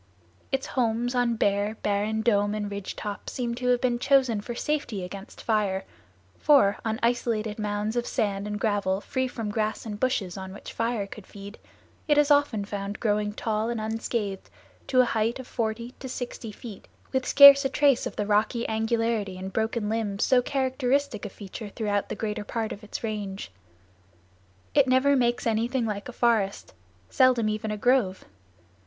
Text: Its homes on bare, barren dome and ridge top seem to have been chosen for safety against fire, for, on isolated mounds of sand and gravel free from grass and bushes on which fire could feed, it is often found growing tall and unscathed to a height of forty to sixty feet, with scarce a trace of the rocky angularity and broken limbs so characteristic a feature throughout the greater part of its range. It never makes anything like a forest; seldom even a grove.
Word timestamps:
Its 0.51 0.65
homes 0.65 1.13
on 1.13 1.35
bare, 1.35 1.75
barren 1.83 2.23
dome 2.23 2.55
and 2.55 2.71
ridge 2.71 2.95
top 2.95 3.29
seem 3.29 3.53
to 3.53 3.67
have 3.67 3.79
been 3.79 3.99
chosen 3.99 4.41
for 4.41 4.55
safety 4.55 5.03
against 5.03 5.43
fire, 5.43 5.85
for, 6.39 6.79
on 6.83 6.99
isolated 7.03 7.59
mounds 7.59 7.95
of 7.95 8.07
sand 8.07 8.47
and 8.47 8.59
gravel 8.59 8.99
free 8.99 9.27
from 9.27 9.51
grass 9.51 9.85
and 9.85 9.99
bushes 9.99 10.37
on 10.37 10.53
which 10.53 10.73
fire 10.73 11.05
could 11.05 11.27
feed, 11.27 11.59
it 12.07 12.17
is 12.17 12.31
often 12.31 12.65
found 12.65 12.99
growing 12.99 13.31
tall 13.31 13.69
and 13.69 13.79
unscathed 13.79 14.49
to 14.87 15.01
a 15.01 15.05
height 15.05 15.37
of 15.37 15.45
forty 15.45 15.91
to 15.99 16.09
sixty 16.09 16.51
feet, 16.51 16.87
with 17.11 17.23
scarce 17.23 17.63
a 17.63 17.69
trace 17.69 18.07
of 18.07 18.15
the 18.15 18.25
rocky 18.25 18.67
angularity 18.67 19.37
and 19.37 19.53
broken 19.53 19.87
limbs 19.87 20.23
so 20.23 20.41
characteristic 20.41 21.25
a 21.25 21.29
feature 21.29 21.69
throughout 21.69 22.09
the 22.09 22.15
greater 22.15 22.43
part 22.43 22.71
of 22.71 22.83
its 22.83 23.03
range. 23.03 23.51
It 24.73 24.87
never 24.87 25.15
makes 25.15 25.45
anything 25.45 25.85
like 25.85 26.09
a 26.09 26.11
forest; 26.11 26.73
seldom 27.11 27.47
even 27.49 27.69
a 27.69 27.77
grove. 27.77 28.25